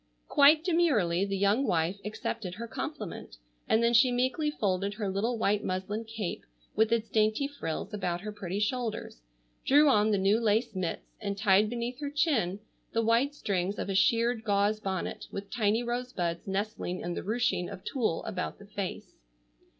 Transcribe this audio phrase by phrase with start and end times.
[0.29, 3.37] Quite demurely the young wife accepted her compliment,
[3.69, 6.43] and then she meekly folded her little white muslin cape
[6.75, 9.21] with its dainty frills about her pretty shoulders,
[9.63, 12.61] drew on the new lace mitts, and tied beneath her chin
[12.93, 17.69] the white strings of a shirred gauze bonnet with tiny rosebuds nestling in the ruching
[17.69, 19.13] of tulle about the face.